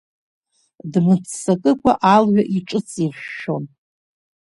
[0.91, 3.63] Дмыццакыкәа алҩа иҿыҵиршәшәон.